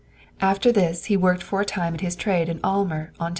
After 0.41 0.71
this 0.71 1.05
he 1.05 1.15
worked 1.15 1.43
for 1.43 1.61
a 1.61 1.65
time 1.65 1.93
at 1.93 2.01
his 2.01 2.15
trade 2.15 2.49
in 2.49 2.59
Aylmer, 2.65 3.13
Ont. 3.19 3.29